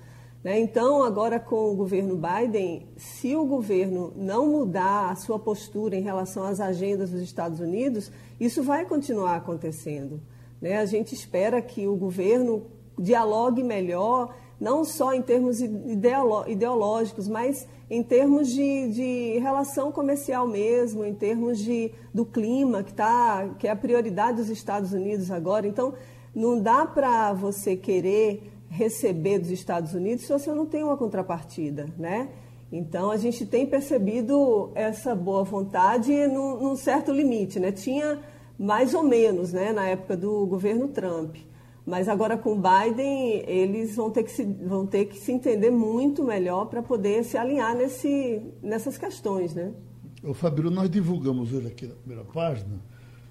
[0.43, 0.59] Né?
[0.59, 6.03] Então, agora com o governo Biden, se o governo não mudar a sua postura em
[6.03, 10.21] relação às agendas dos Estados Unidos, isso vai continuar acontecendo.
[10.61, 10.79] Né?
[10.79, 12.67] A gente espera que o governo
[12.99, 21.05] dialogue melhor não só em termos ideológicos, mas em termos de, de relação comercial mesmo,
[21.05, 25.67] em termos de, do clima, que, tá, que é a prioridade dos Estados Unidos agora.
[25.67, 25.95] Então,
[26.35, 31.89] não dá para você querer receber dos Estados Unidos se você não tem uma contrapartida,
[31.99, 32.29] né?
[32.71, 37.73] Então, a gente tem percebido essa boa vontade num, num certo limite, né?
[37.73, 38.21] Tinha
[38.57, 41.35] mais ou menos, né, na época do governo Trump.
[41.87, 45.71] Mas agora com o Biden, eles vão ter que se, vão ter que se entender
[45.71, 49.55] muito melhor para poder se alinhar nesse, nessas questões.
[49.55, 49.73] Né?
[50.35, 52.81] Fabíola, nós divulgamos hoje aqui na primeira página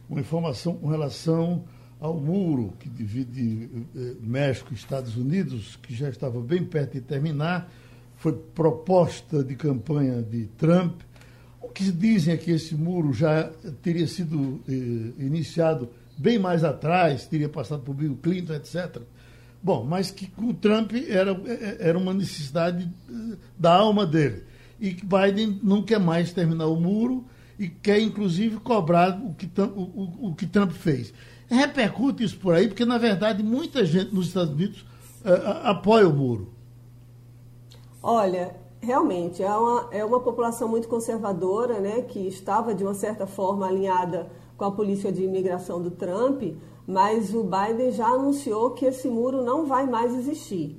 [0.09, 1.63] uma informação com relação
[1.99, 7.01] ao muro que divide eh, México e Estados Unidos, que já estava bem perto de
[7.01, 7.71] terminar,
[8.15, 11.01] foi proposta de campanha de Trump.
[11.61, 17.25] O que dizem é que esse muro já teria sido eh, iniciado bem mais atrás,
[17.25, 19.01] teria passado por Bill Clinton, etc.
[19.63, 21.31] Bom, mas que o Trump era,
[21.79, 24.43] era uma necessidade eh, da alma dele.
[24.79, 27.25] E que Biden não quer mais terminar o muro
[27.57, 31.13] e quer, inclusive, cobrar o que, o, o, o que Trump fez.
[31.49, 34.81] Repercute isso por aí, porque, na verdade, muita gente nos Estados Unidos
[35.25, 36.53] uh, apoia o muro.
[38.01, 43.27] Olha, realmente, é uma, é uma população muito conservadora, né, que estava, de uma certa
[43.27, 44.29] forma, alinhada
[44.59, 46.43] com a política de imigração do Trump,
[46.85, 50.77] mas o Biden já anunciou que esse muro não vai mais existir.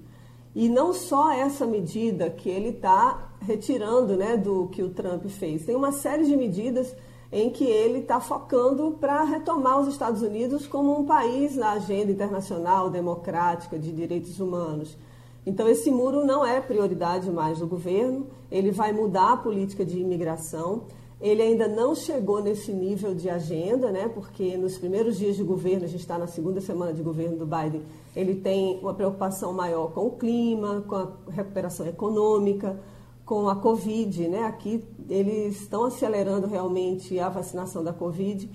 [0.54, 5.64] E não só essa medida que ele está retirando né, do que o Trump fez,
[5.64, 6.94] tem uma série de medidas
[7.32, 12.12] em que ele está focando para retomar os Estados Unidos como um país na agenda
[12.12, 14.98] internacional democrática de direitos humanos.
[15.46, 19.98] Então, esse muro não é prioridade mais do governo, ele vai mudar a política de
[19.98, 20.82] imigração.
[21.20, 24.08] Ele ainda não chegou nesse nível de agenda, né?
[24.08, 27.44] porque nos primeiros dias de governo, a gente está na segunda semana de governo do
[27.44, 27.82] Biden,
[28.16, 32.80] ele tem uma preocupação maior com o clima, com a recuperação econômica,
[33.26, 34.28] com a Covid.
[34.28, 34.44] Né?
[34.44, 38.50] Aqui eles estão acelerando realmente a vacinação da Covid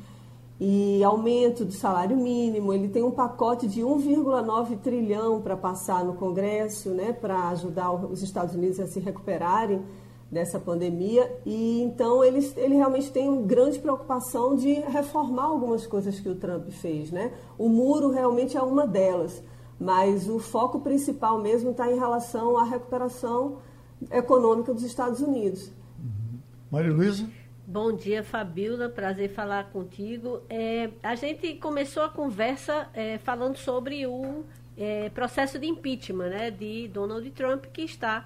[0.59, 2.73] e aumento do salário mínimo.
[2.73, 7.13] Ele tem um pacote de 1,9 trilhão para passar no Congresso, né?
[7.13, 9.83] para ajudar os Estados Unidos a se recuperarem
[10.31, 16.19] dessa pandemia e então ele, ele realmente tem uma grande preocupação de reformar algumas coisas
[16.19, 17.31] que o Trump fez, né?
[17.57, 19.43] O muro realmente é uma delas,
[19.79, 23.59] mas o foco principal mesmo está em relação à recuperação
[24.11, 25.71] econômica dos Estados Unidos.
[25.99, 26.39] Uhum.
[26.71, 27.29] Maria Luísa?
[27.67, 28.89] Bom dia, Fabiola.
[28.89, 30.41] Prazer falar contigo.
[30.49, 34.43] É, a gente começou a conversa é, falando sobre o
[34.77, 38.25] é, processo de impeachment né, de Donald Trump, que está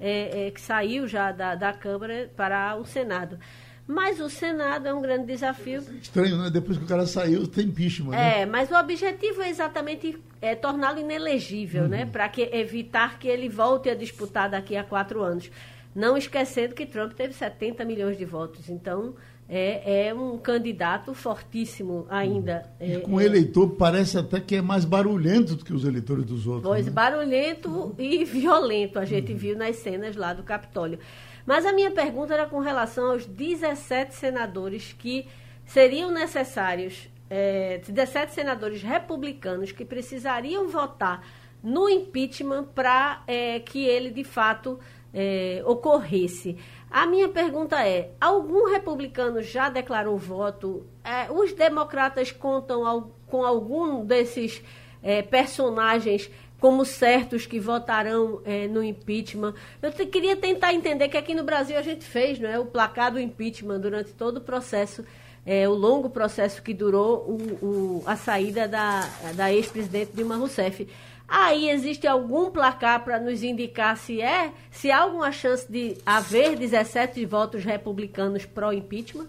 [0.00, 3.38] é, é, que saiu já da, da Câmara para o Senado.
[3.86, 5.82] Mas o Senado é um grande desafio.
[6.00, 6.48] Estranho, né?
[6.48, 8.12] Depois que o cara saiu, tem impeachment.
[8.12, 8.42] Né?
[8.42, 12.00] É, mas o objetivo é exatamente é, torná-lo inelegível, né?
[12.00, 12.04] uhum.
[12.04, 12.10] né?
[12.10, 15.50] Para evitar que ele volte a disputar daqui a quatro anos.
[15.92, 18.68] Não esquecendo que Trump teve 70 milhões de votos.
[18.68, 19.16] Então,
[19.52, 22.70] é, é um candidato fortíssimo ainda.
[22.80, 23.24] E é, com é.
[23.24, 26.68] eleitor parece até que é mais barulhento do que os eleitores dos outros.
[26.68, 26.92] Pois, né?
[26.92, 31.00] barulhento e violento, a gente viu nas cenas lá do Capitólio.
[31.44, 35.26] Mas a minha pergunta era com relação aos 17 senadores que
[35.66, 41.26] seriam necessários, é, 17 senadores republicanos que precisariam votar
[41.60, 44.78] no impeachment para é, que ele de fato
[45.12, 46.56] é, ocorresse.
[46.90, 50.84] A minha pergunta é: algum republicano já declarou voto?
[51.04, 54.60] É, os democratas contam ao, com algum desses
[55.02, 59.54] é, personagens como certos que votarão é, no impeachment?
[59.80, 62.66] Eu te, queria tentar entender que aqui no Brasil a gente fez não é, o
[62.66, 65.04] placar do impeachment durante todo o processo.
[65.46, 70.86] É, o longo processo que durou o, o, a saída da, da ex-presidente Dilma Rousseff.
[71.32, 76.56] Aí existe algum placar para nos indicar se é, se há alguma chance de haver
[76.56, 79.28] 17 votos republicanos pró-impeachment?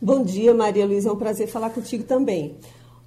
[0.00, 1.10] Bom dia, Maria Luísa.
[1.10, 2.56] É um prazer falar contigo também.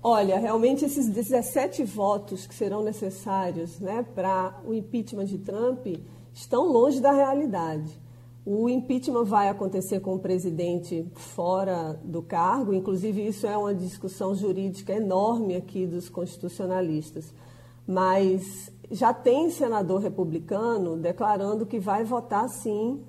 [0.04, 5.88] Olha, realmente esses 17 votos que serão necessários né, para o impeachment de Trump
[6.32, 8.00] estão longe da realidade.
[8.46, 14.36] O impeachment vai acontecer com o presidente fora do cargo, inclusive isso é uma discussão
[14.36, 17.34] jurídica enorme aqui dos constitucionalistas
[17.88, 23.02] mas já tem senador republicano declarando que vai votar sim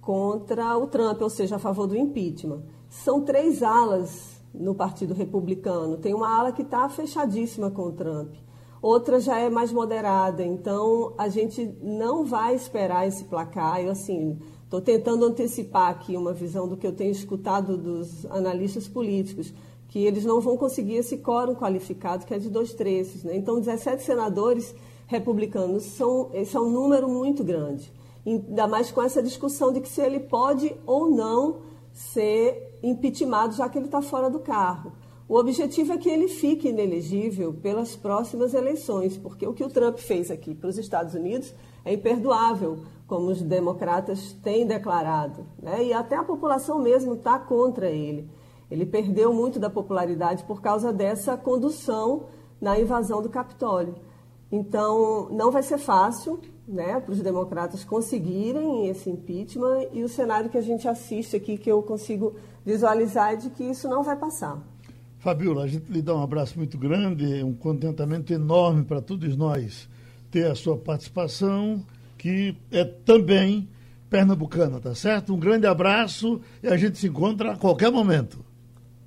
[0.00, 2.62] contra o Trump, ou seja, a favor do impeachment.
[2.88, 5.98] São três alas no Partido Republicano.
[5.98, 8.34] Tem uma ala que está fechadíssima com o Trump,
[8.82, 10.44] outra já é mais moderada.
[10.44, 13.80] Então a gente não vai esperar esse placar.
[13.80, 18.88] Eu assim estou tentando antecipar aqui uma visão do que eu tenho escutado dos analistas
[18.88, 19.52] políticos
[19.90, 23.24] que eles não vão conseguir esse quórum qualificado, que é de dois terços.
[23.24, 23.36] Né?
[23.36, 24.72] Então, 17 senadores
[25.08, 27.92] republicanos são, esse é um número muito grande.
[28.24, 33.68] Ainda mais com essa discussão de que se ele pode ou não ser impeachmentado, já
[33.68, 34.92] que ele está fora do carro.
[35.28, 39.98] O objetivo é que ele fique inelegível pelas próximas eleições, porque o que o Trump
[39.98, 41.52] fez aqui para os Estados Unidos
[41.84, 45.46] é imperdoável, como os democratas têm declarado.
[45.60, 45.86] Né?
[45.86, 48.28] E até a população mesmo está contra ele.
[48.70, 52.26] Ele perdeu muito da popularidade por causa dessa condução
[52.60, 53.94] na invasão do Capitólio.
[54.52, 60.50] Então, não vai ser fácil né, para os democratas conseguirem esse impeachment e o cenário
[60.50, 64.16] que a gente assiste aqui, que eu consigo visualizar, é de que isso não vai
[64.16, 64.60] passar.
[65.18, 69.88] Fabiola, a gente lhe dá um abraço muito grande, um contentamento enorme para todos nós
[70.30, 71.84] ter a sua participação,
[72.16, 73.68] que é também
[74.08, 75.34] pernambucana, tá certo?
[75.34, 78.44] Um grande abraço e a gente se encontra a qualquer momento.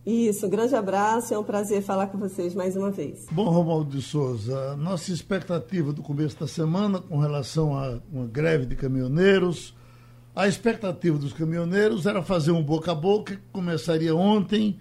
[0.06, 3.26] Isso, um grande abraço, é um prazer falar com vocês mais uma vez.
[3.32, 8.66] Bom, Romualdo de Souza, nossa expectativa do começo da semana com relação a uma greve
[8.66, 9.74] de caminhoneiros,
[10.36, 14.78] a expectativa dos caminhoneiros era fazer um boca a boca que começaria ontem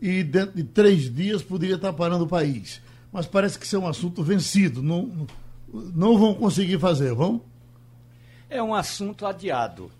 [0.00, 2.80] e dentro de três dias poderia estar parando o país.
[3.12, 5.26] Mas parece que isso é um assunto vencido, não,
[5.70, 7.42] não vão conseguir fazer, vão?
[8.48, 9.90] É um assunto adiado.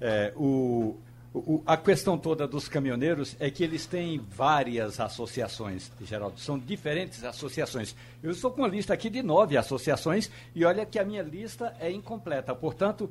[0.00, 0.96] É, o
[1.32, 7.22] o, a questão toda dos caminhoneiros é que eles têm várias associações, Geraldo, são diferentes
[7.22, 7.94] associações.
[8.20, 11.74] Eu estou com uma lista aqui de nove associações e olha que a minha lista
[11.78, 12.52] é incompleta.
[12.52, 13.08] Portanto,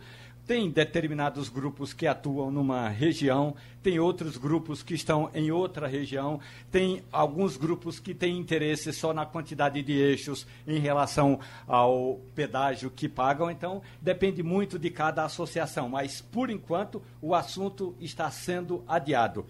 [0.49, 6.39] tem determinados grupos que atuam numa região, tem outros grupos que estão em outra região,
[6.71, 12.89] tem alguns grupos que têm interesse só na quantidade de eixos em relação ao pedágio
[12.89, 13.51] que pagam.
[13.51, 19.45] Então, depende muito de cada associação, mas por enquanto o assunto está sendo adiado.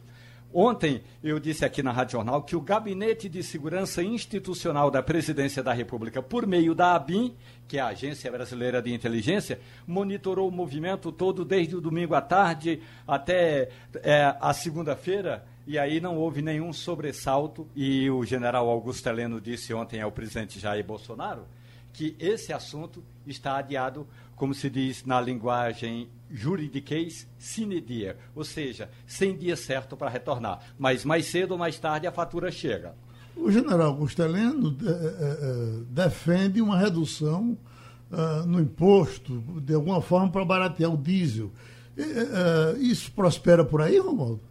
[0.52, 5.62] Ontem eu disse aqui na Rádio Jornal que o Gabinete de Segurança Institucional da Presidência
[5.62, 7.36] da República, por meio da ABIN,
[7.68, 12.22] que é a Agência Brasileira de Inteligência, monitorou o movimento todo desde o domingo à
[12.22, 13.70] tarde até
[14.02, 15.46] é, a segunda-feira.
[15.68, 17.68] E aí não houve nenhum sobressalto.
[17.76, 21.46] E o general Augusto Heleno disse ontem ao presidente Jair Bolsonaro
[21.94, 28.90] que esse assunto está adiado, como se diz na linguagem juridiquês, sine dia, ou seja,
[29.06, 30.60] sem dia certo para retornar.
[30.78, 32.96] Mas mais cedo ou mais tarde a fatura chega.
[33.36, 37.58] O general de, eh, eh, eh, defende uma redução
[38.48, 41.52] no imposto, de alguma forma, para baratear o diesel.
[42.80, 44.42] Isso prospera por aí, Romualdo?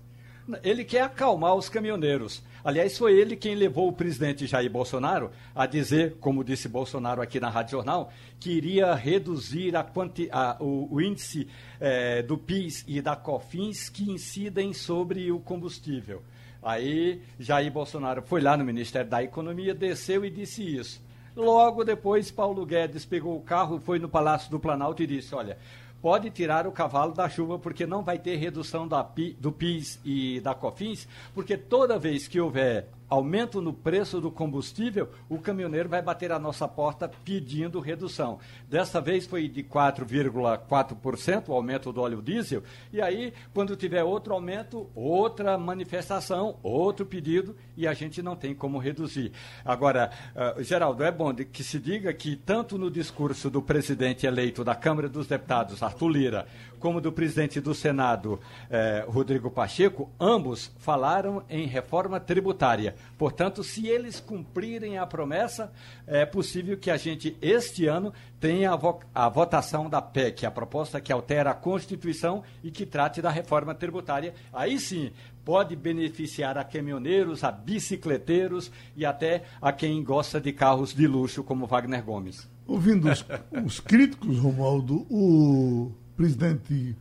[0.63, 2.43] Ele quer acalmar os caminhoneiros.
[2.65, 7.39] Aliás, foi ele quem levou o presidente Jair Bolsonaro a dizer, como disse Bolsonaro aqui
[7.39, 12.85] na Rádio Jornal, que iria reduzir a quanti, a, o, o, índice é, do PIS
[12.89, 16.23] e da COFINS que incidem sobre o combustível.
[16.63, 21.07] Aí Jair Bolsonaro foi lá no Ministério da Economia, desceu e disse isso.
[21.37, 25.57] Logo depois, Paulo Guedes pegou o carro, foi no Palácio do Planalto e disse: Olha,
[26.01, 29.07] pode tirar o cavalo da chuva, porque não vai ter redução da,
[29.39, 35.09] do PIS e da COFINS, porque toda vez que houver aumento no preço do combustível,
[35.29, 38.39] o caminhoneiro vai bater a nossa porta pedindo redução.
[38.69, 44.35] Dessa vez foi de 4,4% o aumento do óleo diesel, e aí, quando tiver outro
[44.35, 49.33] aumento, outra manifestação, outro pedido, e a gente não tem como reduzir.
[49.65, 54.65] Agora, uh, Geraldo, é bom que se diga que tanto no discurso do presidente eleito
[54.65, 56.47] da Câmara dos Deputados, Arthur Lira,
[56.79, 62.95] como do presidente do Senado, eh, Rodrigo Pacheco, ambos falaram em reforma tributária.
[63.17, 65.73] Portanto, se eles cumprirem a promessa,
[66.07, 70.51] é possível que a gente, este ano, tenha a, vo a votação da PEC, a
[70.51, 74.35] proposta que altera a Constituição e que trate da reforma tributária.
[74.53, 75.13] Aí sim,
[75.45, 81.43] pode beneficiar a caminhoneiros, a bicicleteiros e até a quem gosta de carros de luxo,
[81.43, 82.49] como Wagner Gomes.
[82.67, 83.25] Ouvindo os,
[83.65, 86.97] os críticos, Romualdo, o presidente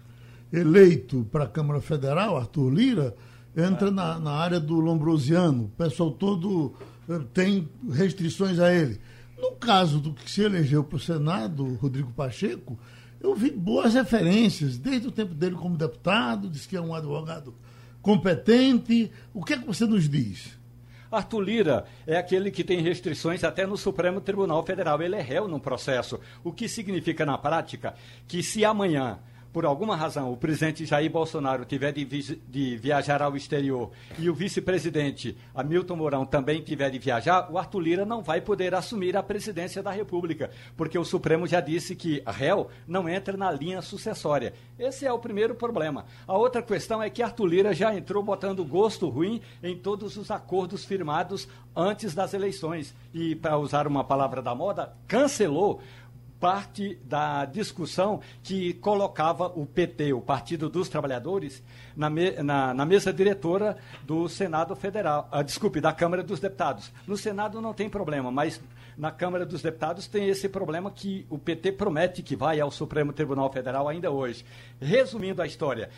[0.53, 3.15] eleito para a Câmara Federal, Arthur Lira,
[3.55, 5.63] entra na, na área do Lombrosiano.
[5.63, 6.75] O pessoal todo
[7.09, 9.01] eh, tem restrições a ele.
[9.35, 12.77] No caso do que se elegeu para o Senado, Rodrigo Pacheco,
[13.19, 17.55] eu vi boas referências, desde o tempo dele como deputado, disse que é um advogado
[17.99, 19.11] competente.
[19.33, 20.55] O que é que você nos diz?
[21.11, 25.01] Arthur Lira é aquele que tem restrições até no Supremo Tribunal Federal.
[25.01, 26.19] Ele é réu no processo.
[26.43, 27.95] O que significa na prática
[28.27, 29.19] que se amanhã
[29.57, 33.89] por alguma razão, o presidente Jair Bolsonaro tiver de, vi de viajar ao exterior
[34.19, 38.75] e o vice-presidente Hamilton Mourão também tiver de viajar, o Arthur Lira não vai poder
[38.75, 43.51] assumir a presidência da República, porque o Supremo já disse que réu não entra na
[43.51, 44.53] linha sucessória.
[44.77, 46.05] Esse é o primeiro problema.
[46.27, 50.29] A outra questão é que Arthur Lira já entrou botando gosto ruim em todos os
[50.29, 52.93] acordos firmados antes das eleições.
[53.11, 55.81] E, para usar uma palavra da moda, cancelou
[56.39, 61.63] parte da discussão que colocava o PT, o Partido dos Trabalhadores,
[61.95, 66.91] na, me, na, na mesa diretora do Senado Federal, ah, desculpe, da Câmara dos Deputados.
[67.05, 68.61] No Senado não tem problema, mas
[68.97, 73.13] na Câmara dos Deputados tem esse problema que o PT promete que vai ao Supremo
[73.13, 74.45] Tribunal Federal ainda hoje.
[74.79, 75.89] Resumindo a história,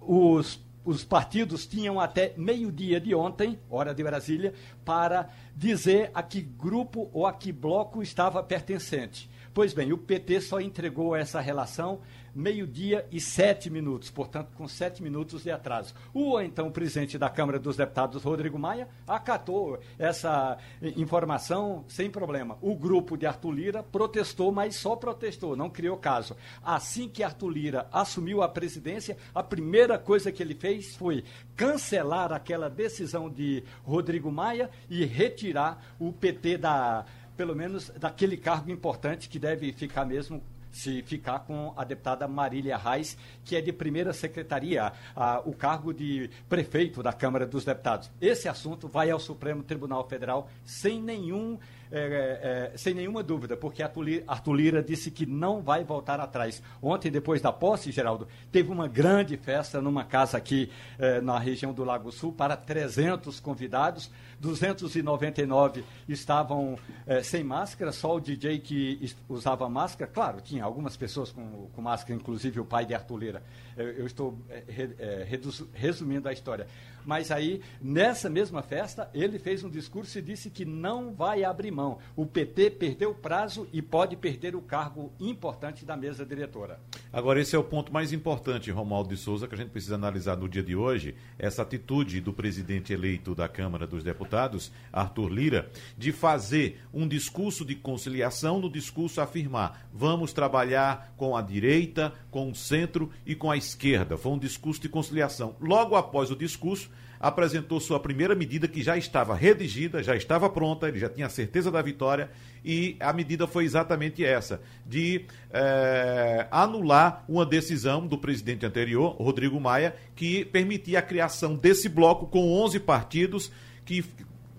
[0.00, 4.52] os os partidos tinham até meio-dia de ontem, hora de Brasília,
[4.84, 10.40] para dizer a que grupo ou a que bloco estava pertencente Pois bem, o PT
[10.40, 12.00] só entregou essa relação
[12.34, 15.94] meio-dia e sete minutos, portanto, com sete minutos de atraso.
[16.14, 20.56] O então presidente da Câmara dos Deputados, Rodrigo Maia, acatou essa
[20.96, 22.56] informação sem problema.
[22.62, 26.34] O grupo de Arthur Lira protestou, mas só protestou, não criou caso.
[26.64, 31.24] Assim que Arthur Lira assumiu a presidência, a primeira coisa que ele fez foi
[31.54, 37.04] cancelar aquela decisão de Rodrigo Maia e retirar o PT da
[37.36, 42.76] pelo menos daquele cargo importante que deve ficar mesmo se ficar com a deputada Marília
[42.76, 48.10] Reis, que é de primeira secretaria, a, o cargo de prefeito da Câmara dos Deputados.
[48.20, 51.58] Esse assunto vai ao Supremo Tribunal Federal sem nenhum
[51.92, 56.62] é, é, sem nenhuma dúvida, porque Arthur Lira disse que não vai voltar atrás.
[56.80, 61.72] Ontem, depois da posse, Geraldo, teve uma grande festa numa casa aqui é, na região
[61.72, 64.10] do Lago Sul para 300 convidados.
[64.40, 66.76] 299 estavam
[67.06, 70.10] é, sem máscara, só o DJ que usava máscara.
[70.10, 73.42] Claro, tinha algumas pessoas com, com máscara, inclusive o pai de Arthur Lira.
[73.76, 75.26] Eu, estou é,
[75.72, 76.66] resumindo a história.
[77.04, 81.70] Mas aí, nessa mesma festa, ele fez um discurso e disse que não vai abrir
[81.70, 81.98] mão.
[82.14, 86.78] O PT perdeu o prazo e pode perder o cargo importante da mesa diretora.
[87.12, 90.36] Agora, esse é o ponto mais importante, Romualdo de Souza, que a gente precisa analisar
[90.36, 95.70] no dia de hoje, essa atitude do presidente eleito da Câmara dos Deputados, Arthur Lira,
[95.98, 102.50] de fazer um discurso de conciliação, no discurso afirmar, vamos trabalhar com a direita, com
[102.50, 104.16] o centro e com a esquerda.
[104.16, 105.56] Foi um discurso de conciliação.
[105.60, 106.90] Logo após o discurso,
[107.22, 111.70] apresentou sua primeira medida que já estava redigida, já estava pronta, ele já tinha certeza
[111.70, 112.28] da vitória
[112.64, 119.60] e a medida foi exatamente essa, de é, anular uma decisão do presidente anterior, Rodrigo
[119.60, 123.52] Maia, que permitia a criação desse bloco com 11 partidos
[123.84, 124.04] que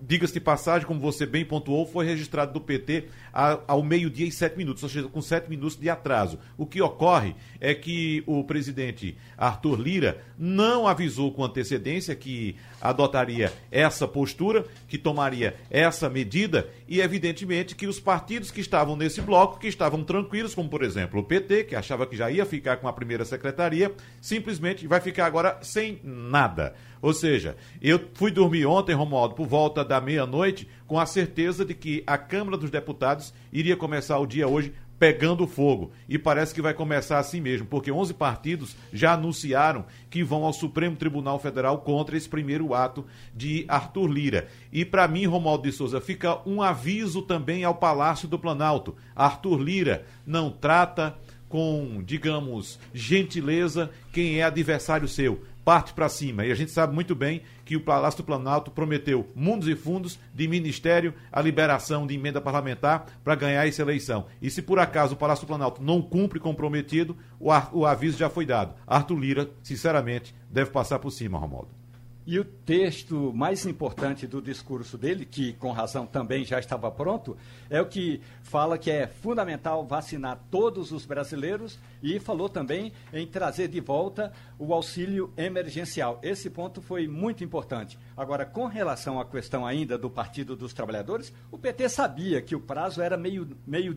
[0.00, 4.56] diga-se de passagem, como você bem pontuou, foi registrado do PT ao meio-dia e sete
[4.56, 6.38] minutos, ou seja, com sete minutos de atraso.
[6.56, 13.52] O que ocorre é que o presidente Arthur Lira não avisou com antecedência que adotaria
[13.70, 19.58] essa postura, que tomaria essa medida, e evidentemente que os partidos que estavam nesse bloco,
[19.58, 22.86] que estavam tranquilos, como por exemplo o PT, que achava que já ia ficar com
[22.86, 26.74] a primeira secretaria, simplesmente vai ficar agora sem nada.
[27.04, 31.74] Ou seja, eu fui dormir ontem, Romualdo, por volta da meia-noite, com a certeza de
[31.74, 35.92] que a Câmara dos Deputados iria começar o dia hoje pegando fogo.
[36.08, 40.52] E parece que vai começar assim mesmo, porque 11 partidos já anunciaram que vão ao
[40.54, 43.04] Supremo Tribunal Federal contra esse primeiro ato
[43.36, 44.48] de Arthur Lira.
[44.72, 48.96] E para mim, Romualdo de Souza, fica um aviso também ao Palácio do Planalto.
[49.14, 51.14] Arthur Lira não trata
[51.50, 56.44] com, digamos, gentileza quem é adversário seu parte para cima.
[56.44, 60.18] E a gente sabe muito bem que o Palácio do Planalto prometeu mundos e fundos
[60.32, 64.26] de ministério, a liberação de emenda parlamentar para ganhar essa eleição.
[64.42, 68.28] E se por acaso o Palácio do Planalto não cumpre comprometido, o, o aviso já
[68.28, 68.74] foi dado.
[68.86, 71.83] Arthur Lira, sinceramente, deve passar por cima, Romualdo.
[72.26, 77.36] E o texto mais importante do discurso dele, que com razão também já estava pronto,
[77.68, 83.26] é o que fala que é fundamental vacinar todos os brasileiros e falou também em
[83.26, 86.18] trazer de volta o auxílio emergencial.
[86.22, 87.98] Esse ponto foi muito importante.
[88.16, 92.60] Agora, com relação à questão ainda do Partido dos Trabalhadores, o PT sabia que o
[92.60, 93.56] prazo era meio-dia.
[93.66, 93.94] Meio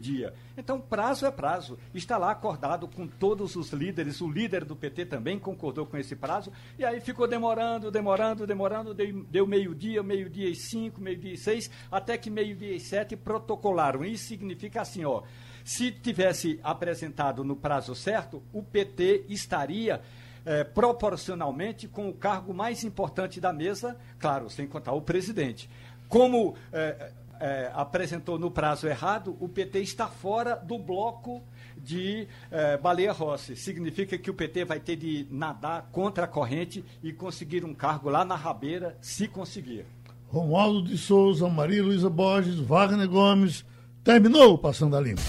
[0.57, 1.78] então, prazo é prazo.
[1.93, 4.19] Está lá acordado com todos os líderes.
[4.19, 6.51] O líder do PT também concordou com esse prazo.
[6.78, 8.16] E aí ficou demorando, demorando,
[8.47, 8.93] demorando.
[8.93, 14.03] Deu, deu meio-dia, meio-dia e cinco, meio-dia e seis, até que meio-dia e sete protocolaram.
[14.03, 15.24] Isso significa assim, ó.
[15.63, 20.01] Se tivesse apresentado no prazo certo, o PT estaria
[20.45, 25.70] é, proporcionalmente com o cargo mais importante da mesa, claro, sem contar o presidente.
[26.07, 31.43] Como é, é, apresentou no prazo errado, o PT está fora do bloco
[31.84, 33.55] de é, Baleia Rossi.
[33.55, 38.09] Significa que o PT vai ter de nadar contra a corrente e conseguir um cargo
[38.09, 39.86] lá na rabeira, se conseguir.
[40.28, 43.65] Romualdo de Souza, Maria Luísa Borges, Wagner Gomes.
[44.03, 45.21] Terminou Passando a Limpo.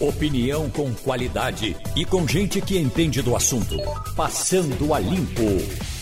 [0.00, 3.76] Opinião com qualidade e com gente que entende do assunto.
[4.14, 5.97] Passando a Limpo.